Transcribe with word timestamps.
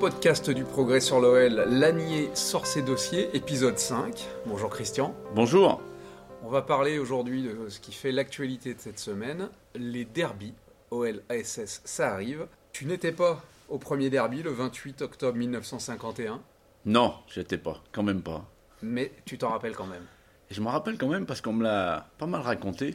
Les 0.00 0.06
podcasts 0.08 0.48
du 0.48 0.64
progrès 0.64 1.00
sur 1.00 1.20
l'OL, 1.20 1.66
Lanier 1.68 2.30
sort 2.32 2.64
ses 2.64 2.80
dossiers, 2.80 3.28
épisode 3.36 3.76
5. 3.78 4.26
Bonjour 4.46 4.70
Christian. 4.70 5.14
Bonjour. 5.34 5.82
On 6.42 6.48
va 6.48 6.62
parler 6.62 6.98
aujourd'hui 6.98 7.42
de 7.42 7.68
ce 7.68 7.80
qui 7.80 7.92
fait 7.92 8.10
l'actualité 8.10 8.72
de 8.72 8.80
cette 8.80 8.98
semaine, 8.98 9.50
les 9.74 10.06
derbies. 10.06 10.54
OL 10.90 11.20
ASS, 11.28 11.82
ça 11.84 12.14
arrive. 12.14 12.46
Tu 12.72 12.86
n'étais 12.86 13.12
pas 13.12 13.42
au 13.68 13.76
premier 13.76 14.08
derby 14.08 14.42
le 14.42 14.52
28 14.52 15.02
octobre 15.02 15.36
1951, 15.36 16.40
Non, 16.86 17.16
j'étais 17.28 17.58
pas, 17.58 17.82
quand 17.92 18.02
même 18.02 18.22
pas. 18.22 18.48
mais 18.80 19.12
tu 19.26 19.36
t'en 19.36 19.50
rappelles 19.50 19.76
quand 19.76 19.86
même. 19.86 20.06
Et 20.50 20.54
je 20.54 20.62
me 20.62 20.68
rappelle 20.68 20.96
quand 20.96 21.08
même 21.08 21.26
parce 21.26 21.42
qu'on 21.42 21.52
me 21.52 21.62
l'a 21.62 22.08
pas 22.16 22.26
mal 22.26 22.40
raconté. 22.40 22.94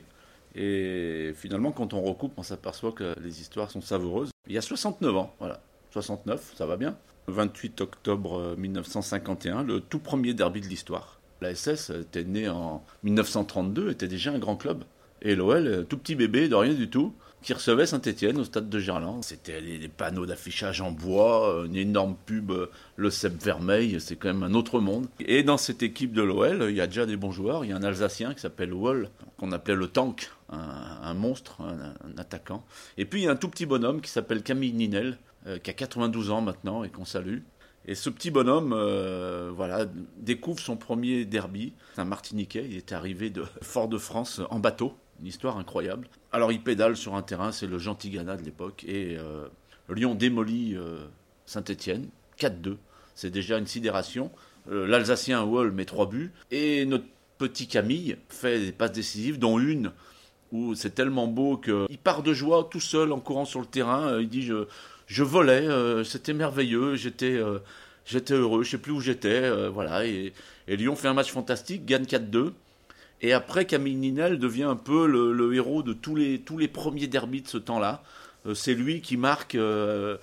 Et 0.55 1.33
finalement, 1.35 1.71
quand 1.71 1.93
on 1.93 2.01
recoupe, 2.01 2.33
on 2.37 2.43
s'aperçoit 2.43 2.93
que 2.93 3.13
les 3.21 3.41
histoires 3.41 3.69
sont 3.69 3.81
savoureuses. 3.81 4.31
Il 4.47 4.53
y 4.53 4.57
a 4.57 4.61
69 4.61 5.15
ans, 5.15 5.35
voilà. 5.37 5.61
69, 5.95 6.53
ça 6.57 6.65
va 6.65 6.75
bien. 6.75 6.97
Le 7.27 7.33
28 7.33 7.79
octobre 7.79 8.37
euh, 8.39 8.55
1951, 8.57 9.63
le 9.63 9.79
tout 9.79 9.99
premier 9.99 10.33
derby 10.33 10.59
de 10.59 10.67
l'histoire. 10.67 11.21
La 11.39 11.55
SS 11.55 11.89
était 11.89 12.25
née 12.25 12.49
en 12.49 12.83
1932, 13.03 13.91
était 13.91 14.07
déjà 14.09 14.31
un 14.31 14.39
grand 14.39 14.57
club. 14.57 14.83
Et 15.21 15.35
l'OL, 15.35 15.67
euh, 15.67 15.83
tout 15.83 15.97
petit 15.97 16.15
bébé, 16.15 16.49
de 16.49 16.55
rien 16.55 16.73
du 16.73 16.89
tout, 16.89 17.13
qui 17.41 17.53
recevait 17.53 17.85
Saint-Etienne 17.85 18.39
au 18.39 18.43
stade 18.43 18.69
de 18.69 18.79
Gerland. 18.79 19.23
C'était 19.23 19.61
des 19.61 19.87
panneaux 19.87 20.25
d'affichage 20.25 20.81
en 20.81 20.91
bois, 20.91 21.49
euh, 21.49 21.65
une 21.65 21.75
énorme 21.75 22.15
pub, 22.25 22.51
euh, 22.51 22.71
le 22.95 23.09
cep 23.09 23.41
vermeil, 23.41 23.99
c'est 23.99 24.15
quand 24.15 24.27
même 24.27 24.43
un 24.43 24.53
autre 24.53 24.79
monde. 24.79 25.07
Et 25.19 25.43
dans 25.43 25.57
cette 25.57 25.81
équipe 25.81 26.11
de 26.11 26.21
l'OL, 26.21 26.67
il 26.69 26.75
y 26.75 26.81
a 26.81 26.87
déjà 26.87 27.05
des 27.05 27.17
bons 27.17 27.31
joueurs. 27.31 27.63
Il 27.63 27.69
y 27.69 27.73
a 27.73 27.77
un 27.77 27.83
Alsacien 27.83 28.33
qui 28.33 28.41
s'appelle 28.41 28.73
Wall, 28.73 29.09
qu'on 29.37 29.51
appelait 29.51 29.75
le 29.75 29.87
tank, 29.87 30.29
un, 30.49 30.57
un 31.01 31.13
monstre, 31.13 31.61
un, 31.61 31.93
un 32.07 32.17
attaquant. 32.17 32.65
Et 32.97 33.05
puis 33.05 33.21
il 33.21 33.25
y 33.25 33.27
a 33.27 33.31
un 33.31 33.35
tout 33.35 33.49
petit 33.49 33.65
bonhomme 33.65 34.01
qui 34.01 34.09
s'appelle 34.09 34.43
Camille 34.43 34.73
Ninel, 34.73 35.17
euh, 35.47 35.59
qui 35.59 35.69
a 35.69 35.73
92 35.73 36.31
ans 36.31 36.41
maintenant 36.41 36.83
et 36.83 36.89
qu'on 36.89 37.05
salue. 37.05 37.39
Et 37.87 37.93
ce 37.93 38.09
petit 38.09 38.31
bonhomme, 38.31 38.73
euh, 38.73 39.51
voilà, 39.55 39.85
découvre 40.17 40.59
son 40.59 40.75
premier 40.75 41.23
derby. 41.25 41.73
C'est 41.93 42.01
un 42.01 42.05
Martiniquais. 42.05 42.65
Il 42.67 42.77
est 42.77 42.91
arrivé 42.91 43.29
de 43.29 43.43
Fort-de-France 43.61 44.41
en 44.49 44.59
bateau. 44.59 44.95
Une 45.21 45.27
histoire 45.27 45.57
incroyable. 45.57 46.07
Alors 46.31 46.51
il 46.51 46.61
pédale 46.61 46.97
sur 46.97 47.15
un 47.15 47.21
terrain, 47.21 47.51
c'est 47.51 47.67
le 47.67 47.77
gentil 47.77 48.09
Ghana 48.09 48.35
de 48.37 48.43
l'époque. 48.43 48.83
Et 48.87 49.15
euh, 49.17 49.47
Lyon 49.89 50.15
démolit 50.15 50.75
euh, 50.75 51.05
Saint-Étienne, 51.45 52.07
4-2. 52.39 52.75
C'est 53.13 53.29
déjà 53.29 53.57
une 53.57 53.67
sidération. 53.67 54.31
L'Alsacien 54.69 55.43
Wall 55.43 55.71
met 55.71 55.85
trois 55.85 56.09
buts. 56.09 56.33
Et 56.49 56.85
notre 56.85 57.05
petit 57.37 57.67
Camille 57.67 58.17
fait 58.29 58.59
des 58.59 58.71
passes 58.71 58.91
décisives, 58.91 59.37
dont 59.37 59.59
une 59.59 59.91
où 60.51 60.73
c'est 60.73 60.89
tellement 60.89 61.27
beau 61.27 61.57
qu'il 61.57 61.97
part 62.03 62.23
de 62.23 62.33
joie 62.33 62.67
tout 62.69 62.79
seul 62.79 63.11
en 63.11 63.19
courant 63.19 63.45
sur 63.45 63.59
le 63.59 63.67
terrain. 63.67 64.19
Il 64.19 64.27
dit 64.27 64.41
je, 64.41 64.65
je 65.07 65.23
volais, 65.23 65.67
euh, 65.67 66.03
c'était 66.03 66.33
merveilleux, 66.33 66.95
j'étais 66.95 67.33
euh, 67.33 67.59
j'étais 68.05 68.33
heureux, 68.33 68.63
je 68.63 68.71
sais 68.71 68.77
plus 68.77 68.91
où 68.91 69.01
j'étais, 69.01 69.29
euh, 69.43 69.69
voilà. 69.69 70.05
Et, 70.05 70.33
Lyon 70.67 70.95
fait 70.95 71.07
un 71.07 71.13
match 71.13 71.31
fantastique, 71.31 71.85
gagne 71.85 72.05
4-2. 72.05 72.51
Et 73.21 73.33
après, 73.33 73.65
Camille 73.65 73.95
Ninel 73.95 74.39
devient 74.39 74.63
un 74.63 74.75
peu 74.75 75.07
le, 75.07 75.53
héros 75.55 75.83
de 75.83 75.93
tous 75.93 76.15
les, 76.15 76.39
tous 76.41 76.57
les 76.57 76.67
premiers 76.67 77.07
derbys 77.07 77.41
de 77.43 77.47
ce 77.47 77.57
temps-là. 77.57 78.03
C'est 78.53 78.73
lui 78.75 79.01
qui 79.01 79.17
marque 79.17 79.55
euh, 79.55 80.17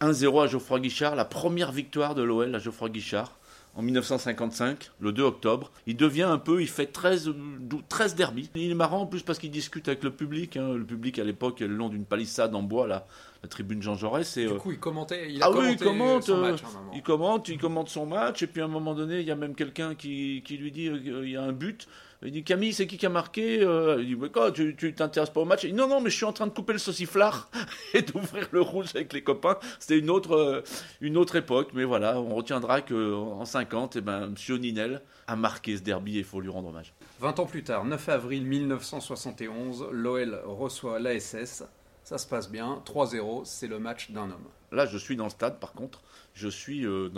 1-0 0.00 0.42
à 0.44 0.46
Geoffroy 0.46 0.80
Guichard, 0.80 1.14
la 1.14 1.24
première 1.24 1.70
victoire 1.72 2.14
de 2.14 2.22
l'OL 2.22 2.54
à 2.54 2.58
Geoffroy 2.58 2.88
Guichard 2.88 3.36
en 3.76 3.82
1955, 3.82 4.90
le 5.00 5.12
2 5.12 5.22
octobre. 5.22 5.70
Il 5.86 5.96
devient 5.96 6.22
un 6.22 6.38
peu, 6.38 6.62
il 6.62 6.68
fait 6.68 6.86
13, 6.86 7.28
euh, 7.28 7.34
dou- 7.58 7.82
13 7.88 8.14
derbys. 8.14 8.50
Il 8.54 8.70
est 8.70 8.74
marrant 8.74 9.00
en 9.02 9.06
plus 9.06 9.22
parce 9.22 9.38
qu'il 9.38 9.50
discute 9.50 9.88
avec 9.88 10.04
le 10.04 10.10
public. 10.10 10.56
hein. 10.56 10.74
Le 10.74 10.84
public 10.84 11.18
à 11.18 11.24
l'époque 11.24 11.60
est 11.60 11.66
le 11.66 11.74
long 11.74 11.88
d'une 11.88 12.04
palissade 12.04 12.54
en 12.54 12.62
bois, 12.62 12.86
là, 12.86 13.06
la 13.44 13.48
tribune 13.48 13.82
Jean 13.82 13.94
Jaurès. 13.94 14.38
Et, 14.38 14.46
Du 14.46 14.52
euh, 14.52 14.56
coup, 14.56 14.72
il 14.72 14.78
commentait, 14.78 15.30
il 15.30 15.42
a 15.42 15.46
ah 15.46 15.50
oui, 15.50 15.72
il 15.72 15.76
commente, 15.76 16.24
son 16.24 16.38
euh, 16.38 16.50
match 16.50 16.62
moment. 16.62 16.90
il 16.94 17.02
commente, 17.02 17.48
il 17.48 17.58
commente 17.58 17.88
son 17.90 18.06
match, 18.06 18.42
et 18.42 18.46
puis 18.46 18.62
à 18.62 18.64
un 18.64 18.68
moment 18.68 18.94
donné, 18.94 19.20
il 19.20 19.26
y 19.26 19.30
a 19.30 19.36
même 19.36 19.54
quelqu'un 19.54 19.94
qui, 19.94 20.42
qui 20.46 20.56
lui 20.56 20.72
dit 20.72 20.88
euh, 20.88 21.24
il 21.24 21.30
y 21.30 21.36
a 21.36 21.42
un 21.42 21.52
but. 21.52 21.86
Il 22.22 22.32
dit 22.32 22.42
Camille, 22.42 22.72
c'est 22.72 22.86
qui 22.86 22.96
qui 22.96 23.04
a 23.04 23.10
marqué 23.10 23.56
Il 23.98 24.06
dit 24.06 24.16
mais 24.16 24.30
quoi, 24.30 24.50
tu 24.50 24.94
t'intéresses 24.94 25.28
pas 25.28 25.42
au 25.42 25.44
match? 25.44 25.64
Il 25.64 25.72
dit 25.72 25.76
non, 25.76 25.86
non, 25.86 26.00
mais 26.00 26.08
je 26.08 26.16
suis 26.16 26.24
en 26.24 26.32
train 26.32 26.46
de 26.46 26.52
couper 26.52 26.72
le 26.72 26.78
sauciflard 26.78 27.50
et 27.92 28.00
d'ouvrir 28.00 28.48
le 28.50 28.62
rouge 28.62 28.86
avec 28.94 29.12
les 29.12 29.22
copains. 29.22 29.58
C'était 29.78 29.98
une 29.98 30.08
autre, 30.08 30.64
une 31.02 31.18
autre 31.18 31.36
époque, 31.36 31.72
mais 31.74 31.84
voilà, 31.84 32.18
on 32.18 32.34
retiendra 32.34 32.80
qu'en 32.80 33.44
50, 33.44 33.96
eh 33.96 34.00
ben, 34.00 34.28
Monsieur 34.28 34.56
Ninel 34.56 35.02
a 35.26 35.36
marqué 35.36 35.76
ce 35.76 35.82
derby 35.82 36.16
et 36.16 36.20
il 36.20 36.24
faut 36.24 36.40
lui 36.40 36.48
rendre 36.48 36.70
hommage. 36.70 36.94
20 37.20 37.40
ans 37.40 37.46
plus 37.46 37.62
tard, 37.62 37.84
9 37.84 38.08
avril 38.08 38.46
1971, 38.46 39.88
l'OL 39.92 40.40
reçoit 40.46 40.98
l'ASS. 40.98 41.64
Ça 42.04 42.18
se 42.18 42.26
passe 42.26 42.50
bien, 42.50 42.82
3-0, 42.84 43.46
c'est 43.46 43.66
le 43.66 43.78
match 43.78 44.10
d'un 44.10 44.24
homme. 44.24 44.46
Là, 44.72 44.84
je 44.84 44.98
suis 44.98 45.16
dans 45.16 45.24
le 45.24 45.30
stade, 45.30 45.58
par 45.58 45.72
contre. 45.72 46.02
Je 46.34 46.48
suis 46.48 46.84
euh, 46.84 47.08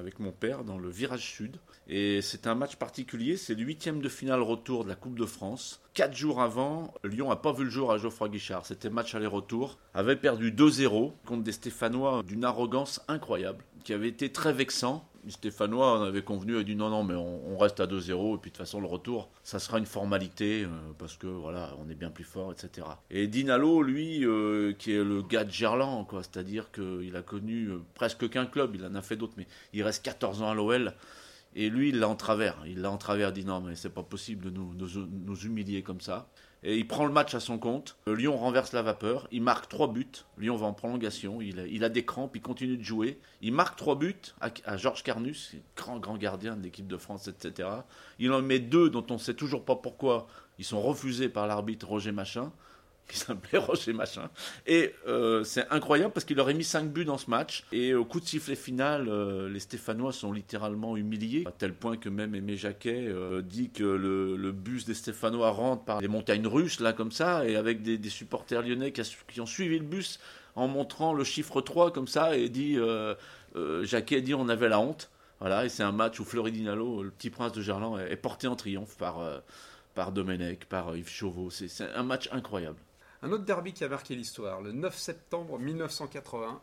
avec 0.00 0.18
mon 0.18 0.32
père 0.32 0.64
dans 0.64 0.76
le 0.76 0.90
virage 0.90 1.24
sud. 1.24 1.58
Et 1.86 2.20
c'est 2.20 2.48
un 2.48 2.56
match 2.56 2.74
particulier. 2.74 3.36
C'est 3.36 3.54
le 3.54 3.62
huitième 3.62 4.00
de 4.00 4.08
finale 4.08 4.42
retour 4.42 4.82
de 4.82 4.88
la 4.88 4.96
Coupe 4.96 5.16
de 5.16 5.24
France. 5.24 5.80
Quatre 5.94 6.16
jours 6.16 6.42
avant, 6.42 6.92
Lyon 7.04 7.28
n'a 7.28 7.36
pas 7.36 7.52
vu 7.52 7.62
le 7.62 7.70
jour 7.70 7.92
à 7.92 7.98
Geoffroy 7.98 8.28
Guichard. 8.28 8.66
C'était 8.66 8.90
match 8.90 9.14
aller-retour. 9.14 9.78
Avait 9.94 10.16
perdu 10.16 10.50
2-0 10.50 11.12
contre 11.24 11.44
des 11.44 11.52
Stéphanois 11.52 12.24
d'une 12.24 12.44
arrogance 12.44 13.00
incroyable, 13.06 13.64
qui 13.84 13.92
avait 13.92 14.08
été 14.08 14.32
très 14.32 14.52
vexant. 14.52 15.07
Stéphanois 15.30 15.98
en 15.98 16.02
avaient 16.02 16.22
convenu 16.22 16.58
et 16.58 16.64
dit 16.64 16.76
non, 16.76 16.90
non, 16.90 17.04
mais 17.04 17.14
on, 17.14 17.52
on 17.52 17.58
reste 17.58 17.80
à 17.80 17.86
2-0. 17.86 18.36
Et 18.36 18.38
puis 18.38 18.50
de 18.50 18.56
toute 18.56 18.56
façon, 18.56 18.80
le 18.80 18.86
retour, 18.86 19.30
ça 19.42 19.58
sera 19.58 19.78
une 19.78 19.86
formalité 19.86 20.64
euh, 20.64 20.68
parce 20.98 21.16
que 21.16 21.26
voilà, 21.26 21.74
on 21.84 21.88
est 21.90 21.94
bien 21.94 22.10
plus 22.10 22.24
fort, 22.24 22.52
etc. 22.52 22.86
Et 23.10 23.26
Dinalo, 23.26 23.82
lui, 23.82 24.24
euh, 24.24 24.72
qui 24.72 24.92
est 24.92 25.04
le 25.04 25.22
gars 25.22 25.44
de 25.44 25.50
Gerland, 25.50 26.06
quoi, 26.06 26.22
c'est-à-dire 26.22 26.70
qu'il 26.70 27.14
a 27.16 27.22
connu 27.22 27.66
euh, 27.68 27.78
presque 27.94 28.28
qu'un 28.28 28.46
club, 28.46 28.74
il 28.74 28.84
en 28.84 28.94
a 28.94 29.02
fait 29.02 29.16
d'autres, 29.16 29.34
mais 29.36 29.46
il 29.72 29.82
reste 29.82 30.04
14 30.04 30.42
ans 30.42 30.50
à 30.50 30.54
l'OL. 30.54 30.94
Et 31.54 31.70
lui, 31.70 31.88
il 31.88 31.98
l'a 31.98 32.08
en 32.08 32.14
travers. 32.14 32.56
Il 32.66 32.82
l'a 32.82 32.90
en 32.90 32.98
travers, 32.98 33.32
dit 33.32 33.44
non, 33.44 33.60
mais 33.60 33.74
c'est 33.74 33.88
pas 33.88 34.02
possible 34.02 34.52
de 34.52 34.58
nous 34.58 35.38
humilier 35.44 35.82
comme 35.82 36.00
ça. 36.00 36.28
Et 36.64 36.76
il 36.76 36.88
prend 36.88 37.06
le 37.06 37.12
match 37.12 37.34
à 37.34 37.40
son 37.40 37.58
compte. 37.58 37.96
Euh, 38.08 38.16
Lyon 38.16 38.36
renverse 38.36 38.72
la 38.72 38.82
vapeur. 38.82 39.28
Il 39.30 39.42
marque 39.42 39.68
trois 39.68 39.92
buts. 39.92 40.06
Lyon 40.38 40.56
va 40.56 40.66
en 40.66 40.72
prolongation. 40.72 41.40
Il 41.40 41.84
a, 41.84 41.88
des 41.88 42.04
crampes. 42.04 42.34
Il 42.34 42.42
continue 42.42 42.76
de 42.76 42.82
jouer. 42.82 43.20
Il 43.42 43.52
marque 43.52 43.76
trois 43.76 43.96
buts 43.96 44.16
à, 44.40 44.50
à 44.64 44.76
Georges 44.76 45.02
Carnus, 45.04 45.54
grand, 45.76 45.98
grand 45.98 46.16
gardien 46.16 46.56
de 46.56 46.62
l'équipe 46.62 46.88
de 46.88 46.96
France, 46.96 47.28
etc. 47.28 47.68
Il 48.18 48.32
en 48.32 48.42
met 48.42 48.58
deux 48.58 48.90
dont 48.90 49.06
on 49.10 49.14
ne 49.14 49.18
sait 49.18 49.34
toujours 49.34 49.64
pas 49.64 49.76
pourquoi. 49.76 50.26
Ils 50.58 50.64
sont 50.64 50.82
refusés 50.82 51.28
par 51.28 51.46
l'arbitre 51.46 51.86
Roger 51.86 52.10
Machin, 52.10 52.52
qui 53.08 53.18
s'appelait 53.18 53.58
Roger 53.66 53.92
Machin. 53.92 54.28
Et 54.66 54.94
euh, 55.06 55.44
c'est 55.44 55.68
incroyable 55.70 56.12
parce 56.12 56.24
qu'il 56.24 56.38
aurait 56.40 56.54
mis 56.54 56.64
5 56.64 56.90
buts 56.90 57.04
dans 57.04 57.18
ce 57.18 57.30
match. 57.30 57.64
Et 57.72 57.94
au 57.94 58.04
coup 58.04 58.20
de 58.20 58.26
sifflet 58.26 58.54
final, 58.54 59.08
euh, 59.08 59.48
les 59.48 59.60
Stéphanois 59.60 60.12
sont 60.12 60.32
littéralement 60.32 60.96
humiliés, 60.96 61.44
à 61.46 61.52
tel 61.52 61.74
point 61.74 61.96
que 61.96 62.08
même 62.08 62.34
Aimé 62.34 62.56
Jacquet 62.56 63.06
euh, 63.08 63.42
dit 63.42 63.70
que 63.70 63.84
le, 63.84 64.52
bus 64.52 64.84
des 64.84 64.94
Stéphanois 64.94 65.50
rentre 65.50 65.84
par 65.84 66.00
des 66.00 66.08
montagnes 66.08 66.46
russes, 66.46 66.80
là, 66.80 66.92
comme 66.92 67.12
ça, 67.12 67.46
et 67.46 67.56
avec 67.56 67.82
des, 67.82 68.08
supporters 68.08 68.62
lyonnais 68.62 68.92
qui, 68.92 69.40
ont 69.40 69.46
suivi 69.46 69.78
le 69.78 69.84
bus 69.84 70.18
en 70.56 70.66
montrant 70.66 71.12
le 71.12 71.24
chiffre 71.24 71.60
3 71.60 71.92
comme 71.92 72.08
ça, 72.08 72.36
et 72.36 72.48
dit, 72.48 72.76
euh, 72.76 73.14
euh, 73.56 73.84
Jacquet 73.84 74.20
dit 74.20 74.34
on 74.34 74.48
avait 74.48 74.68
la 74.68 74.80
honte. 74.80 75.10
Voilà, 75.40 75.64
et 75.64 75.68
c'est 75.68 75.84
un 75.84 75.92
match 75.92 76.18
où 76.18 76.24
Floridinalo, 76.24 77.04
le 77.04 77.10
petit 77.10 77.30
prince 77.30 77.52
de 77.52 77.62
Gerland, 77.62 77.98
est, 77.98 78.16
porté 78.16 78.48
en 78.48 78.56
triomphe 78.56 78.96
par, 78.96 79.20
euh, 79.20 79.38
par 79.94 80.10
Domenech, 80.10 80.64
par 80.64 80.96
Yves 80.96 81.08
Chauveau. 81.08 81.50
C'est 81.50 81.70
un 81.94 82.02
match 82.02 82.28
incroyable. 82.32 82.78
Un 83.22 83.32
autre 83.32 83.44
derby 83.44 83.72
qui 83.72 83.84
a 83.84 83.88
marqué 83.88 84.14
l'histoire, 84.14 84.60
le 84.60 84.72
9 84.72 84.96
septembre 84.96 85.58
1980. 85.58 86.60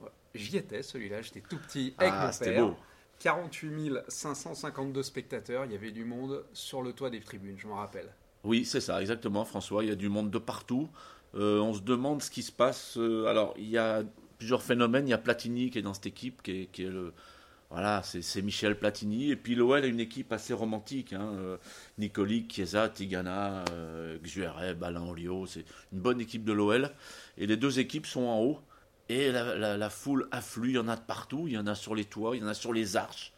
Ouais, 0.00 0.08
J'y 0.34 0.56
étais, 0.56 0.82
celui-là, 0.82 1.22
j'étais 1.22 1.40
tout 1.40 1.58
petit 1.58 1.94
avec 1.98 2.12
Ah, 2.14 2.30
mon 2.32 2.38
père. 2.44 2.66
beau. 2.66 2.76
48 3.20 3.92
552 4.08 5.02
spectateurs, 5.02 5.64
il 5.64 5.72
y 5.72 5.74
avait 5.74 5.92
du 5.92 6.04
monde 6.04 6.44
sur 6.52 6.82
le 6.82 6.92
toit 6.92 7.10
des 7.10 7.20
tribunes, 7.20 7.56
je 7.58 7.66
m'en 7.66 7.76
rappelle. 7.76 8.12
Oui, 8.42 8.64
c'est 8.64 8.80
ça, 8.80 9.00
exactement, 9.00 9.44
François. 9.44 9.82
Il 9.84 9.88
y 9.88 9.92
a 9.92 9.96
du 9.96 10.08
monde 10.10 10.30
de 10.30 10.38
partout. 10.38 10.88
Euh, 11.34 11.58
on 11.60 11.72
se 11.72 11.80
demande 11.80 12.20
ce 12.22 12.30
qui 12.30 12.42
se 12.42 12.52
passe. 12.52 12.98
Euh, 12.98 13.26
alors, 13.26 13.54
il 13.56 13.68
y 13.68 13.78
a 13.78 14.02
plusieurs 14.38 14.62
phénomènes. 14.62 15.08
Il 15.08 15.10
y 15.10 15.14
a 15.14 15.18
Platini 15.18 15.70
qui 15.70 15.78
est 15.78 15.82
dans 15.82 15.94
cette 15.94 16.06
équipe, 16.06 16.42
qui 16.42 16.62
est, 16.62 16.66
qui 16.66 16.84
est 16.84 16.90
le. 16.90 17.14
Voilà, 17.70 18.02
c'est 18.04 18.42
Michel 18.42 18.78
Platini. 18.78 19.30
Et 19.30 19.36
puis 19.36 19.54
l'OL 19.54 19.82
a 19.82 19.86
une 19.86 20.00
équipe 20.00 20.32
assez 20.32 20.52
romantique. 20.52 21.12
Hein. 21.12 21.32
euh, 21.38 21.56
Nicoli, 21.98 22.46
Chiesa, 22.48 22.88
Tigana, 22.88 23.64
euh, 23.72 24.18
Xuereb, 24.22 24.82
Alain 24.84 25.02
Olio. 25.02 25.46
C'est 25.46 25.64
une 25.92 26.00
bonne 26.00 26.20
équipe 26.20 26.44
de 26.44 26.52
l'OL. 26.52 26.90
Et 27.36 27.46
les 27.46 27.56
deux 27.56 27.78
équipes 27.78 28.06
sont 28.06 28.22
en 28.22 28.40
haut. 28.40 28.60
Et 29.08 29.32
la, 29.32 29.90
foule 29.90 30.28
afflue, 30.30 30.70
il 30.70 30.74
y 30.76 30.78
en 30.78 30.88
a 30.88 30.96
de 30.96 31.02
partout, 31.02 31.44
il 31.46 31.52
y 31.52 31.58
en 31.58 31.66
a 31.66 31.74
sur 31.74 31.94
les 31.94 32.06
toits, 32.06 32.36
il 32.36 32.40
y 32.40 32.44
en 32.44 32.48
a 32.48 32.54
sur 32.54 32.72
les 32.72 32.96
arches. 32.96 33.32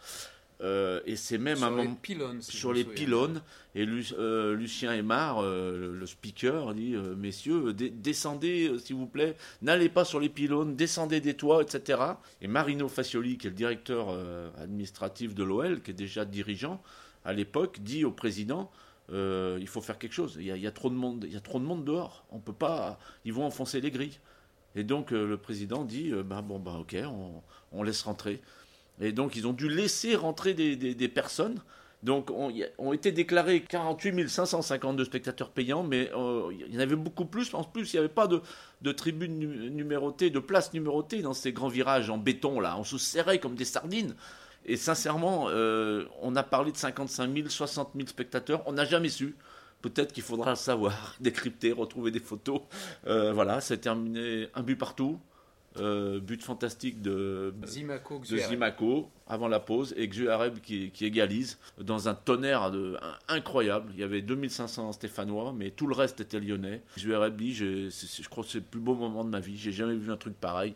Euh, 0.63 1.01
et 1.05 1.17
c'est 1.17 1.39
même 1.39 1.59
sur 1.59 1.67
un 1.67 1.83
les 1.83 1.89
pylônes, 1.89 2.43
sur 2.43 2.73
les 2.73 2.85
pylônes. 2.85 3.43
Et 3.75 3.87
euh, 3.87 4.55
Lucien 4.55 4.93
Aymar, 4.95 5.43
euh, 5.43 5.93
le 5.93 6.07
speaker, 6.07 6.75
dit 6.75 6.95
Messieurs, 7.17 7.75
descendez 7.75 8.73
s'il 8.79 8.97
vous 8.97 9.07
plaît, 9.07 9.37
n'allez 9.61 9.91
pas 9.91 10.05
sur 10.05 10.19
les 10.19 10.31
pylônes, 10.31 10.75
descendez 10.75 11.21
des 11.21 11.35
toits, 11.35 11.63
etc. 11.63 12.01
Et 12.41 12.49
Marino 12.49 12.89
Facioli, 12.89 13.37
qui 13.37 13.49
est 13.49 13.51
le 13.51 13.57
directeur 13.57 14.17
administratif 14.59 15.35
de 15.35 15.45
l'OL, 15.45 15.83
qui 15.83 15.91
est 15.91 15.95
déjà 15.95 16.25
dirigeant 16.25 16.83
à 17.25 17.33
l'époque, 17.33 17.81
dit 17.81 18.05
au 18.05 18.13
président 18.13 18.71
Il 19.11 19.69
faut 19.69 19.83
faire 19.83 19.99
quelque 19.99 20.15
chose. 20.15 20.37
Il 20.41 20.47
y, 20.47 20.67
a, 20.67 20.73
trop 20.73 20.89
de 20.89 20.95
monde, 20.95 21.25
il 21.27 21.35
y 21.35 21.37
a 21.37 21.41
trop 21.41 21.59
de 21.59 21.65
monde 21.65 21.85
dehors. 21.85 22.25
On 22.31 22.39
peut 22.39 22.55
pas. 22.55 22.99
Ils 23.27 23.33
vont 23.35 23.45
enfoncer 23.45 23.81
les 23.83 23.91
grilles. 23.91 24.19
Et 24.75 24.85
donc 24.85 25.11
le 25.11 25.37
président 25.37 25.85
dit 25.85 26.13
bah, 26.25 26.41
Bon, 26.41 26.59
bah, 26.59 26.79
ok, 26.81 26.97
on 27.73 27.83
laisse 27.83 28.03
rentrer. 28.03 28.41
Et 29.01 29.13
donc, 29.13 29.37
ils 29.37 29.47
ont 29.47 29.53
dû 29.53 29.69
laisser 29.69 30.15
rentrer 30.15 30.55
des, 30.55 31.09
personnes. 31.09 31.61
Donc, 32.03 32.31
on, 32.31 32.53
ont 32.79 32.93
été 32.93 33.13
déclarés 33.13 33.63
48 33.63 34.29
552 34.29 35.05
spectateurs 35.05 35.51
payants, 35.51 35.83
mais 35.83 36.11
euh, 36.15 36.51
il 36.53 36.75
y 36.75 36.79
en 36.79 36.81
avait 36.81 36.97
beaucoup 36.97 37.27
plus. 37.27 37.53
En 37.55 37.65
plus, 37.65 37.93
il 37.93 37.97
n'y 37.97 38.01
avait 38.01 38.09
pas 38.09 38.29
de, 38.29 38.93
tribunes 38.93 39.39
numérotées, 39.39 40.31
de 40.31 40.39
places 40.39 40.73
numérotées 40.73 41.23
dans 41.23 41.35
ces 41.35 41.53
grands 41.53 41.69
virages 41.69 42.11
en 42.11 42.19
béton. 42.19 42.61
là. 42.61 42.77
On 42.79 42.85
se 42.85 42.99
serrait 42.99 43.39
comme 43.39 43.55
des 43.55 43.65
sardines. 43.65 44.15
Et 44.65 44.77
sincèrement, 44.77 45.47
euh, 45.49 46.05
on 46.23 46.35
a 46.35 46.43
parlé 46.43 46.73
de 46.73 46.77
55 46.77 47.33
000, 47.35 47.49
60 47.49 47.91
000 47.95 48.09
spectateurs. 48.09 48.63
On 48.67 48.73
n'a 48.73 48.85
jamais 48.85 49.09
su. 49.09 49.37
Peut-être 49.83 50.13
qu'il 50.13 50.25
faudra 50.25 50.51
le 50.51 50.57
savoir, 50.57 51.15
décrypter, 51.21 51.71
retrouver 51.73 52.11
des 52.11 52.19
photos. 52.19 52.63
Euh, 53.07 53.33
voilà, 53.33 53.61
c'est 53.61 53.79
terminé 53.79 54.49
un 54.55 54.63
but 54.63 54.77
partout. 54.77 55.21
Euh, 55.81 56.21
but 56.21 56.43
fantastique 56.43 57.03
de 57.03 57.55
Zimako, 57.65 59.11
avant 59.27 59.49
la 59.49 59.61
pause 59.61 59.95
et 59.97 60.09
Xuareb 60.09 60.61
qui, 60.61 60.91
qui, 60.91 61.05
égalise 61.05 61.59
dans 61.79 62.09
un 62.09 62.15
tonnerre 62.15 62.71
de, 62.71 62.97
incroyable. 63.29 63.91
Il 63.95 64.01
y 64.01 64.05
avait 64.05 64.23
2500 64.23 64.93
Stéphanois, 64.93 65.53
mais 65.53 65.71
tout 65.71 65.87
le 65.87 65.95
reste 65.95 66.21
était 66.21 66.41
lyonnais. 66.41 66.83
Xuareb 66.97 67.37
dit 67.37 67.55
je 67.55 68.29
crois 68.29 68.45
que 68.45 68.51
c'est 68.51 68.59
le 68.59 68.65
plus 68.65 68.81
beau 68.81 68.95
moment 68.95 69.25
de 69.25 69.31
ma 69.31 69.41
vie. 69.41 69.57
J'ai 69.57 69.73
jamais 69.73 69.97
vu 69.97 70.11
un 70.13 70.17
truc 70.17 70.35
pareil. 70.35 70.75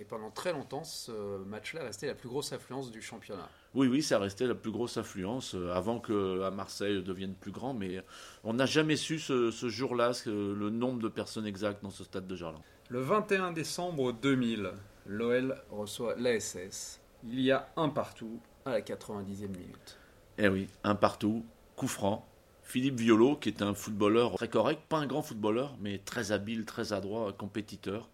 Et 0.00 0.04
pendant 0.04 0.30
très 0.30 0.54
longtemps, 0.54 0.82
ce 0.82 1.44
match-là 1.44 1.82
restait 1.82 2.06
la 2.06 2.14
plus 2.14 2.30
grosse 2.30 2.54
influence 2.54 2.90
du 2.90 3.02
championnat. 3.02 3.50
Oui, 3.74 3.86
oui, 3.86 4.02
ça 4.02 4.18
restait 4.18 4.46
la 4.46 4.54
plus 4.54 4.70
grosse 4.70 4.96
influence 4.96 5.54
euh, 5.54 5.74
avant 5.74 6.00
que 6.00 6.40
à 6.40 6.50
Marseille 6.50 7.02
devienne 7.02 7.34
plus 7.34 7.50
grand. 7.50 7.74
Mais 7.74 8.02
on 8.42 8.54
n'a 8.54 8.64
jamais 8.64 8.96
su 8.96 9.18
ce, 9.18 9.50
ce 9.50 9.68
jour-là 9.68 10.12
le 10.24 10.70
nombre 10.70 11.02
de 11.02 11.08
personnes 11.08 11.46
exactes 11.46 11.82
dans 11.82 11.90
ce 11.90 12.02
stade 12.02 12.26
de 12.26 12.34
Gerland. 12.34 12.62
Le 12.92 12.98
21 13.02 13.52
décembre 13.52 14.12
2000, 14.12 14.72
l'OL 15.06 15.62
reçoit 15.70 16.16
l'ASS. 16.16 17.00
Il 17.22 17.38
y 17.38 17.52
a 17.52 17.68
un 17.76 17.88
partout 17.88 18.40
à 18.64 18.72
la 18.72 18.80
90e 18.80 19.46
minute. 19.46 19.96
Eh 20.38 20.48
oui, 20.48 20.66
un 20.82 20.96
partout, 20.96 21.44
coup 21.76 21.86
franc. 21.86 22.26
Philippe 22.64 22.98
Violo, 22.98 23.36
qui 23.36 23.48
est 23.48 23.62
un 23.62 23.74
footballeur 23.74 24.34
très 24.34 24.48
correct, 24.48 24.82
pas 24.88 24.96
un 24.96 25.06
grand 25.06 25.22
footballeur, 25.22 25.76
mais 25.80 25.98
très 25.98 26.32
habile, 26.32 26.64
très 26.64 26.92
adroit, 26.92 27.32
compétiteur, 27.32 28.10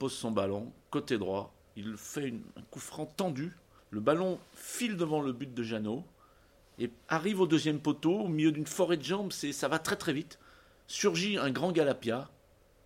pose 0.00 0.14
son 0.14 0.32
ballon, 0.32 0.72
côté 0.90 1.16
droit. 1.16 1.54
Il 1.76 1.96
fait 1.96 2.34
un 2.56 2.62
coup 2.72 2.80
franc 2.80 3.06
tendu. 3.06 3.56
Le 3.90 4.00
ballon 4.00 4.40
file 4.52 4.96
devant 4.96 5.22
le 5.22 5.32
but 5.32 5.54
de 5.54 5.62
Jeannot 5.62 6.02
et 6.80 6.90
arrive 7.08 7.40
au 7.40 7.46
deuxième 7.46 7.78
poteau, 7.78 8.22
au 8.22 8.28
milieu 8.28 8.50
d'une 8.50 8.66
forêt 8.66 8.96
de 8.96 9.04
jambes. 9.04 9.30
Ça 9.30 9.68
va 9.68 9.78
très 9.78 9.94
très 9.94 10.12
vite. 10.12 10.40
Surgit 10.88 11.38
un 11.38 11.52
grand 11.52 11.70
Galapia 11.70 12.28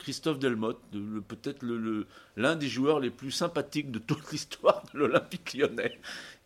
Christophe 0.02 0.38
Delmotte, 0.38 0.80
peut-être 1.28 1.64
l'un 2.36 2.56
des 2.56 2.68
joueurs 2.68 3.00
les 3.00 3.10
plus 3.10 3.30
sympathiques 3.30 3.90
de 3.90 3.98
toute 3.98 4.30
l'histoire 4.32 4.84
de 4.92 4.98
l'Olympique 4.98 5.54
lyonnais. 5.54 5.98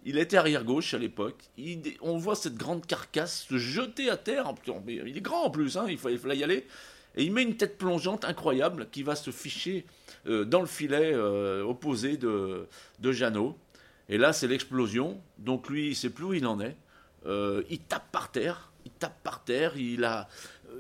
Il 0.05 0.19
était 0.19 0.37
arrière-gauche 0.37 0.95
à 0.95 0.99
l'époque. 0.99 1.51
On 2.01 2.17
voit 2.17 2.37
cette 2.37 2.57
grande 2.57 2.87
carcasse 2.87 3.47
se 3.49 3.59
jeter 3.59 4.09
à 4.09 4.17
terre. 4.17 4.53
Il 4.87 5.17
est 5.17 5.21
grand 5.21 5.45
en 5.45 5.51
plus, 5.51 5.77
hein, 5.77 5.87
il, 5.89 5.99
fallait, 5.99 6.37
y 6.37 6.45
aller. 6.45 6.67
Et 7.17 7.25
il 7.25 7.33
met 7.33 7.43
une 7.43 7.57
tête 7.57 7.77
plongeante 7.77 8.25
incroyable 8.25 8.89
qui 8.93 9.03
va 9.03 9.17
se 9.17 9.31
ficher 9.31 9.85
euh, 10.29 10.45
dans 10.45 10.61
le 10.61 10.67
filet 10.67 11.13
euh, 11.13 11.65
opposé 11.65 12.17
de, 12.17 12.67
de 13.01 13.13
Jeannot. 13.13 13.59
Et 14.09 14.19
là, 14.19 14.33
c'est 14.33 14.47
l'explosion. 14.47 15.21
Donc 15.39 15.69
lui, 15.69 15.89
il 15.89 15.97
sait 15.97 16.11
plus 16.11 16.25
où 16.25 16.35
il 16.35 16.47
en 16.47 16.61
est. 16.61 16.77
Euh, 17.27 17.63
il 17.71 17.81
tape 17.81 18.11
par 18.13 18.31
terre. 18.31 18.71
Il 18.85 18.93
tape 18.93 19.21
par 19.23 19.43
terre. 19.43 19.77
Il 19.77 20.05
a, 20.05 20.29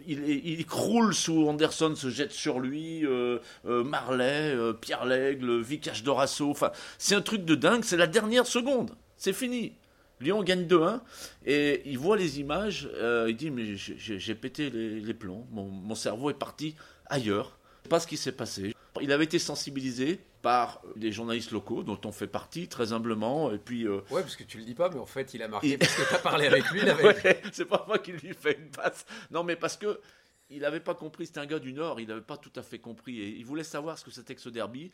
il, 0.06 0.28
il, 0.28 0.66
croule 0.66 1.14
sous 1.14 1.46
Anderson, 1.48 1.94
se 1.94 2.10
jette 2.10 2.32
sur 2.32 2.60
lui, 2.60 3.04
euh, 3.04 3.38
euh, 3.66 3.84
Marley, 3.84 4.54
euh, 4.54 4.72
Pierre 4.72 5.04
Lègle, 5.04 5.60
Vikash 5.60 6.02
Dorasso. 6.02 6.50
Enfin, 6.50 6.72
c'est 6.98 7.14
un 7.14 7.20
truc 7.20 7.44
de 7.44 7.54
dingue. 7.54 7.84
C'est 7.84 7.96
la 7.96 8.06
dernière 8.06 8.46
seconde. 8.46 8.90
C'est 9.16 9.32
fini. 9.32 9.72
Lyon 10.20 10.42
gagne 10.42 10.66
2-1 10.66 11.00
et 11.44 11.82
il 11.84 11.98
voit 11.98 12.16
les 12.16 12.40
images. 12.40 12.88
il 13.28 13.36
dit 13.36 13.50
mais 13.50 13.76
j'ai 13.76 14.34
pété 14.34 14.70
les, 14.70 15.14
plombs. 15.14 15.46
Mon, 15.50 15.94
cerveau 15.94 16.30
est 16.30 16.38
parti 16.38 16.74
ailleurs. 17.06 17.58
Je 17.80 17.82
sais 17.84 17.88
pas 17.90 18.00
ce 18.00 18.06
qui 18.06 18.16
s'est 18.16 18.32
passé. 18.32 18.74
Il 19.02 19.12
avait 19.12 19.24
été 19.24 19.38
sensibilisé 19.38 20.20
par 20.46 20.80
des 20.94 21.10
journalistes 21.10 21.50
locaux 21.50 21.82
dont 21.82 21.98
on 22.04 22.12
fait 22.12 22.28
partie 22.28 22.68
très 22.68 22.92
humblement 22.92 23.50
et 23.50 23.58
puis 23.58 23.84
euh, 23.84 23.96
ouais 24.12 24.22
parce 24.22 24.36
que 24.36 24.44
tu 24.44 24.58
le 24.58 24.64
dis 24.64 24.74
pas 24.74 24.88
mais 24.90 25.00
en 25.00 25.04
fait 25.04 25.34
il 25.34 25.42
a 25.42 25.48
marqué 25.48 25.76
parce 25.76 25.92
que 25.92 26.08
tu 26.08 26.14
as 26.14 26.20
parlé 26.20 26.46
avec 26.46 26.70
lui 26.70 26.82
c'est 27.52 27.64
pas 27.64 27.84
moi 27.88 27.98
qui 27.98 28.12
lui 28.12 28.32
fais 28.32 28.56
une 28.56 28.70
passe 28.70 29.06
non 29.32 29.42
mais 29.42 29.56
parce 29.56 29.76
que 29.76 30.00
il 30.48 30.60
n'avait 30.60 30.78
pas 30.78 30.94
compris 30.94 31.26
c'était 31.26 31.40
un 31.40 31.46
gars 31.46 31.58
du 31.58 31.72
Nord 31.72 31.98
il 31.98 32.06
n'avait 32.06 32.20
pas 32.20 32.36
tout 32.36 32.52
à 32.54 32.62
fait 32.62 32.78
compris 32.78 33.20
et 33.20 33.28
il 33.30 33.44
voulait 33.44 33.64
savoir 33.64 33.98
ce 33.98 34.04
que 34.04 34.12
c'était 34.12 34.36
que 34.36 34.40
ce 34.40 34.48
derby 34.48 34.92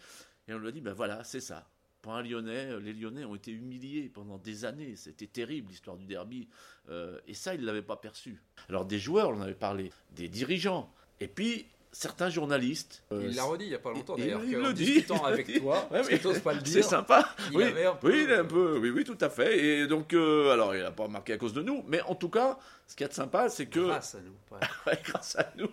et 0.48 0.54
on 0.54 0.58
lui 0.58 0.68
a 0.68 0.72
dit 0.72 0.80
ben 0.80 0.94
voilà 0.94 1.22
c'est 1.22 1.42
ça 1.42 1.68
pour 2.00 2.14
un 2.14 2.22
Lyonnais, 2.22 2.70
euh, 2.70 2.80
les 2.80 2.94
Lyonnais 2.94 3.26
ont 3.26 3.34
été 3.34 3.52
humiliés 3.52 4.10
pendant 4.12 4.36
des 4.36 4.64
années. 4.64 4.96
C'était 4.96 5.28
terrible 5.28 5.68
l'histoire 5.68 5.96
du 5.96 6.04
derby. 6.04 6.48
Euh, 6.88 7.20
et 7.28 7.34
ça, 7.34 7.54
il 7.54 7.60
ne 7.60 7.66
l'avait 7.66 7.80
pas 7.80 7.94
perçu. 7.94 8.42
Alors 8.68 8.86
des 8.86 8.98
joueurs, 8.98 9.28
on 9.28 9.40
avait 9.40 9.54
parlé, 9.54 9.92
des 10.10 10.26
dirigeants. 10.28 10.92
Et 11.20 11.28
puis, 11.28 11.66
certains 11.92 12.30
journalistes. 12.30 13.04
il 13.10 13.16
euh, 13.16 13.32
l'a 13.32 13.44
redit 13.44 13.66
il 13.66 13.68
n'y 13.68 13.74
a 13.74 13.78
pas 13.78 13.92
longtemps 13.92 14.16
d'ailleurs. 14.16 14.42
Il, 14.44 14.56
le 14.56 14.72
dit. 14.72 15.04
avec 15.24 15.60
toi, 15.60 15.88
ouais, 15.90 16.40
pas 16.40 16.54
le 16.54 16.60
dire. 16.60 16.72
C'est 16.72 16.82
sympa. 16.82 17.28
Il 17.50 17.58
oui, 17.58 17.64
un 17.64 17.94
peu... 17.94 18.10
oui, 18.10 18.32
un 18.32 18.44
peu. 18.44 18.78
Oui, 18.78 18.90
oui, 18.90 19.04
tout 19.04 19.18
à 19.20 19.28
fait. 19.28 19.58
Et 19.64 19.86
donc, 19.86 20.14
euh, 20.14 20.52
alors, 20.52 20.74
il 20.74 20.82
n'a 20.82 20.90
pas 20.90 21.06
marqué 21.06 21.34
à 21.34 21.36
cause 21.36 21.52
de 21.52 21.62
nous, 21.62 21.84
mais 21.86 22.00
en 22.02 22.14
tout 22.14 22.30
cas, 22.30 22.58
ce 22.86 22.96
qui 22.96 23.04
est 23.04 23.12
sympa, 23.12 23.48
c'est 23.48 23.66
que. 23.66 23.80
Grâce 23.80 24.14
à 24.14 24.20
nous. 24.20 24.56
ouais, 24.86 24.98
grâce 25.04 25.36
à 25.36 25.52
nous. 25.56 25.68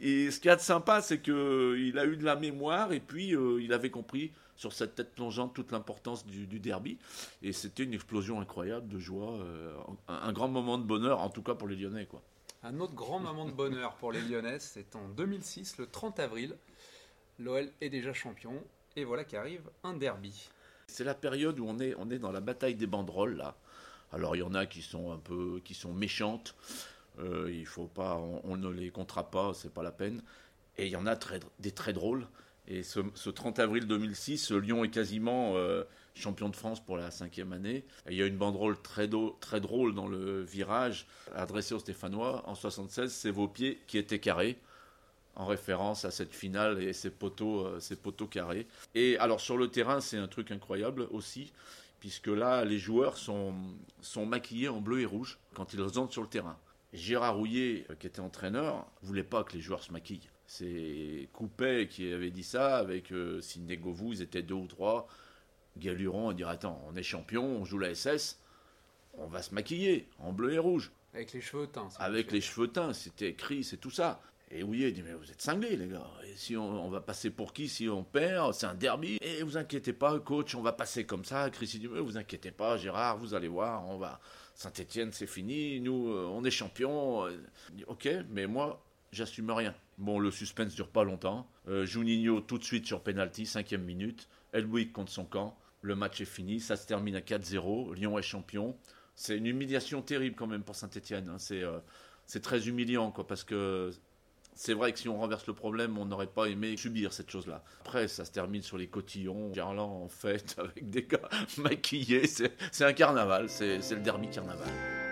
Et 0.00 0.30
ce 0.30 0.40
qui 0.40 0.48
est 0.48 0.58
sympa, 0.58 1.00
c'est 1.00 1.18
que 1.18 1.76
il 1.78 1.98
a 1.98 2.04
eu 2.04 2.16
de 2.16 2.24
la 2.24 2.36
mémoire 2.36 2.92
et 2.92 3.00
puis 3.00 3.34
euh, 3.34 3.62
il 3.62 3.72
avait 3.72 3.88
compris 3.88 4.32
sur 4.54 4.72
cette 4.72 4.94
tête 4.94 5.14
plongeante 5.14 5.54
toute 5.54 5.72
l'importance 5.72 6.26
du, 6.26 6.58
derby. 6.58 6.98
Et 7.42 7.52
c'était 7.52 7.84
une 7.84 7.94
explosion 7.94 8.40
incroyable 8.40 8.88
de 8.88 8.98
joie, 8.98 9.38
un, 10.08 10.14
un, 10.14 10.32
grand 10.32 10.48
moment 10.48 10.78
de 10.78 10.84
bonheur, 10.84 11.20
en 11.20 11.28
tout 11.28 11.42
cas 11.42 11.54
pour 11.54 11.68
les 11.68 11.76
Lyonnais, 11.76 12.06
quoi. 12.06 12.22
Un 12.68 12.80
autre 12.80 12.94
grand 12.94 13.20
moment 13.20 13.46
de 13.46 13.52
bonheur 13.52 13.94
pour 13.94 14.10
les 14.10 14.20
Lyonnais, 14.20 14.58
c'est 14.58 14.96
en 14.96 15.06
2006, 15.10 15.78
le 15.78 15.86
30 15.86 16.18
avril. 16.18 16.56
L'OL 17.38 17.70
est 17.80 17.90
déjà 17.90 18.12
champion 18.12 18.60
et 18.96 19.04
voilà 19.04 19.22
qu'arrive 19.22 19.70
un 19.84 19.94
derby. 19.94 20.50
C'est 20.88 21.04
la 21.04 21.14
période 21.14 21.60
où 21.60 21.64
on 21.68 21.78
est, 21.78 21.94
on 21.96 22.10
est 22.10 22.18
dans 22.18 22.32
la 22.32 22.40
bataille 22.40 22.74
des 22.74 22.88
banderoles 22.88 23.36
là. 23.36 23.54
Alors 24.10 24.34
il 24.34 24.40
y 24.40 24.42
en 24.42 24.52
a 24.52 24.66
qui 24.66 24.82
sont 24.82 25.12
un 25.12 25.18
peu, 25.18 25.60
qui 25.64 25.74
sont 25.74 25.92
méchantes. 25.94 26.56
Euh, 27.20 27.48
il 27.52 27.66
faut 27.66 27.86
pas, 27.86 28.16
on, 28.16 28.56
ne 28.56 28.68
les 28.68 28.90
comptera 28.90 29.30
pas, 29.30 29.54
c'est 29.54 29.72
pas 29.72 29.84
la 29.84 29.92
peine. 29.92 30.20
Et 30.76 30.86
il 30.86 30.90
y 30.90 30.96
en 30.96 31.06
a 31.06 31.16
des 31.60 31.70
très 31.70 31.92
drôles. 31.92 32.26
Et 32.68 32.82
ce, 32.82 33.30
30 33.30 33.58
avril 33.60 33.86
2006, 33.86 34.50
Lyon 34.50 34.84
est 34.84 34.90
quasiment 34.90 35.52
euh, 35.56 35.84
champion 36.14 36.48
de 36.48 36.56
France 36.56 36.84
pour 36.84 36.96
la 36.96 37.10
cinquième 37.10 37.52
année. 37.52 37.84
il 38.10 38.16
y 38.16 38.22
a 38.22 38.26
une 38.26 38.36
banderole 38.36 38.76
très, 38.82 39.06
drôle 39.06 39.94
dans 39.94 40.08
le 40.08 40.42
virage 40.42 41.06
adressée 41.34 41.74
aux 41.74 41.78
Stéphanois. 41.78 42.42
En 42.48 42.54
76, 42.54 43.12
c'est 43.12 43.30
vos 43.30 43.46
pieds 43.46 43.80
qui 43.86 43.98
étaient 43.98 44.18
carrés, 44.18 44.58
en 45.36 45.46
référence 45.46 46.04
à 46.04 46.10
cette 46.10 46.34
finale 46.34 46.82
et 46.82 46.92
ces 46.92 47.10
poteaux, 47.10 47.66
euh, 47.66 47.80
ces 47.80 47.94
poteaux 47.94 48.26
carrés. 48.26 48.66
Et 48.94 49.16
alors 49.18 49.40
sur 49.40 49.56
le 49.56 49.68
terrain, 49.68 50.00
c'est 50.00 50.18
un 50.18 50.28
truc 50.28 50.50
incroyable 50.50 51.06
aussi, 51.10 51.52
puisque 52.00 52.28
là, 52.28 52.64
les 52.64 52.78
joueurs 52.78 53.16
sont, 53.16 53.54
maquillés 54.26 54.68
en 54.68 54.80
bleu 54.80 55.02
et 55.02 55.06
rouge 55.06 55.38
quand 55.54 55.72
ils 55.72 55.80
entrent 55.80 56.12
sur 56.12 56.22
le 56.22 56.28
terrain. 56.28 56.58
Gérard 56.92 57.36
Rouillet, 57.36 57.86
qui 58.00 58.06
était 58.06 58.20
entraîneur, 58.20 58.86
voulait 59.02 59.22
pas 59.22 59.44
que 59.44 59.52
les 59.52 59.60
joueurs 59.60 59.82
se 59.82 59.92
maquillent. 59.92 60.30
C'est 60.46 61.28
Coupet 61.32 61.88
qui 61.88 62.12
avait 62.12 62.30
dit 62.30 62.44
ça, 62.44 62.78
avec 62.78 63.12
euh, 63.12 63.40
Sidney 63.40 63.76
Govou, 63.76 64.12
ils 64.12 64.22
étaient 64.22 64.42
deux 64.42 64.54
ou 64.54 64.66
trois. 64.66 65.08
Galuron 65.76 66.30
a 66.30 66.34
dit 66.34 66.44
Attends, 66.44 66.82
on 66.88 66.96
est 66.96 67.02
champion, 67.02 67.44
on 67.44 67.64
joue 67.64 67.78
la 67.78 67.94
SS, 67.94 68.40
on 69.14 69.26
va 69.26 69.42
se 69.42 69.54
maquiller 69.54 70.08
en 70.18 70.32
bleu 70.32 70.52
et 70.52 70.58
rouge. 70.58 70.92
Avec 71.14 71.32
les 71.32 71.40
cheveux 71.40 71.66
teints. 71.66 71.88
Avec 71.98 72.30
les 72.30 72.40
cheveux 72.40 72.68
teints, 72.68 72.92
c'était 72.92 73.30
écrit, 73.30 73.64
c'est 73.64 73.78
tout 73.78 73.90
ça. 73.90 74.20
Et 74.50 74.62
oui, 74.62 74.82
il 74.82 74.92
dit 74.92 75.02
Mais 75.02 75.14
vous 75.14 75.30
êtes 75.30 75.42
cinglés, 75.42 75.76
les 75.76 75.88
gars. 75.88 76.08
Et 76.24 76.36
si 76.36 76.56
on, 76.56 76.88
va 76.88 77.00
passer 77.00 77.30
pour 77.30 77.52
qui 77.52 77.68
si 77.68 77.88
on 77.88 78.04
perd 78.04 78.54
C'est 78.54 78.66
un 78.66 78.74
derby. 78.74 79.18
Et 79.20 79.42
vous 79.42 79.56
inquiétez 79.56 79.92
pas, 79.92 80.18
coach, 80.20 80.54
on 80.54 80.62
va 80.62 80.72
passer 80.72 81.04
comme 81.04 81.24
ça. 81.24 81.50
Chrissy 81.50 81.80
dit 81.80 81.86
Vous 81.86 82.16
inquiétez 82.16 82.52
pas, 82.52 82.76
Gérard, 82.76 83.18
vous 83.18 83.34
allez 83.34 83.48
voir, 83.48 83.88
on 83.88 83.98
va. 83.98 84.20
Saint-Etienne, 84.54 85.12
c'est 85.12 85.26
fini. 85.26 85.80
Nous, 85.80 86.08
euh, 86.08 86.26
on 86.30 86.44
est 86.44 86.50
champion. 86.50 87.26
Ok, 87.88 88.08
mais 88.30 88.46
moi, 88.46 88.82
j'assume 89.12 89.50
rien. 89.50 89.74
Bon, 89.98 90.18
le 90.18 90.30
suspense 90.30 90.74
dure 90.74 90.88
pas 90.88 91.04
longtemps. 91.04 91.48
Euh, 91.68 91.84
Juninho 91.84 92.40
tout 92.40 92.58
de 92.58 92.64
suite 92.64 92.86
sur 92.86 93.02
penalty, 93.02 93.46
cinquième 93.46 93.82
minute. 93.82 94.28
Elwick 94.52 94.92
contre 94.92 95.12
son 95.12 95.24
camp. 95.24 95.56
Le 95.82 95.94
match 95.94 96.20
est 96.20 96.26
fini, 96.26 96.60
ça 96.60 96.76
se 96.76 96.86
termine 96.86 97.16
à 97.16 97.20
4-0. 97.20 97.94
Lyon 97.94 98.18
est 98.18 98.22
champion. 98.22 98.76
C'est 99.14 99.36
une 99.36 99.46
humiliation 99.46 100.02
terrible 100.02 100.36
quand 100.36 100.46
même 100.46 100.62
pour 100.62 100.74
Saint-Etienne. 100.74 101.28
Hein. 101.28 101.38
C'est, 101.38 101.62
euh, 101.62 101.78
c'est 102.26 102.42
très 102.42 102.68
humiliant, 102.68 103.10
quoi, 103.10 103.26
parce 103.26 103.44
que 103.44 103.92
c'est 104.56 104.72
vrai 104.72 104.92
que 104.92 104.98
si 104.98 105.08
on 105.08 105.18
renverse 105.18 105.46
le 105.46 105.52
problème, 105.52 105.98
on 105.98 106.06
n'aurait 106.06 106.26
pas 106.26 106.46
aimé 106.46 106.76
subir 106.76 107.12
cette 107.12 107.30
chose-là. 107.30 107.62
Après, 107.82 108.08
ça 108.08 108.24
se 108.24 108.32
termine 108.32 108.62
sur 108.62 108.78
les 108.78 108.88
cotillons, 108.88 109.52
Gerland 109.52 110.04
en 110.04 110.08
fête, 110.08 110.56
avec 110.58 110.88
des 110.88 111.02
gars 111.02 111.28
maquillés. 111.58 112.26
C'est, 112.26 112.84
un 112.84 112.94
carnaval, 112.94 113.48
c'est, 113.50 113.78
le 113.78 114.00
derby 114.00 114.28
carnaval. 114.28 115.05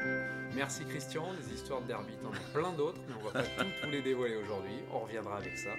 Merci 0.56 0.84
Christian, 0.84 1.24
les 1.40 1.54
histoires 1.54 1.80
de 1.82 1.88
derby, 1.88 2.12
t'en 2.22 2.30
as 2.30 2.52
plein 2.52 2.72
d'autres, 2.72 3.00
mais 3.08 3.14
on 3.20 3.24
va 3.24 3.32
pas 3.32 3.42
tout, 3.42 3.64
tous 3.82 3.90
les 3.90 4.02
dévoiler 4.02 4.36
aujourd'hui. 4.36 4.74
On 4.92 5.00
reviendra 5.00 5.38
avec 5.38 5.56
ça. 5.58 5.70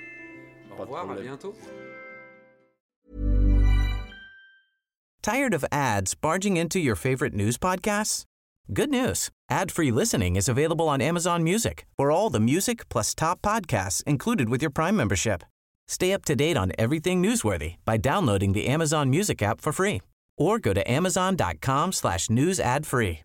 Au 0.72 0.76
Pas 0.76 0.84
revoir, 0.84 1.10
à 1.12 1.16
bientôt. 1.16 1.56
Tired 5.22 5.54
of 5.54 5.66
ads 5.72 6.14
barging 6.14 6.58
into 6.58 6.80
your 6.80 6.96
favorite 6.96 7.34
news 7.34 7.58
podcasts? 7.58 8.26
Good 8.74 8.90
news. 8.90 9.30
Ad-free 9.50 9.92
listening 9.92 10.36
is 10.36 10.50
available 10.50 10.88
on 10.88 11.02
Amazon 11.02 11.44
Music 11.44 11.86
for 11.98 12.12
all 12.12 12.30
the 12.30 12.40
music 12.40 12.88
plus 12.90 13.16
top 13.16 13.42
podcasts 13.42 14.04
included 14.04 14.50
with 14.50 14.62
your 14.62 14.72
Prime 14.72 14.96
membership. 14.96 15.44
Stay 15.88 16.14
up 16.14 16.26
to 16.26 16.36
date 16.36 16.58
on 16.58 16.72
everything 16.78 17.22
newsworthy 17.24 17.76
by 17.86 17.98
downloading 17.98 18.54
the 18.54 18.68
Amazon 18.68 19.10
Music 19.10 19.42
app 19.42 19.62
for 19.62 19.72
free 19.72 20.02
or 20.38 20.60
go 20.60 20.74
to 20.74 20.92
amazon.com 20.92 21.92
slash 21.92 22.30
news 22.30 22.60
ad 22.60 22.86
free. 22.86 23.25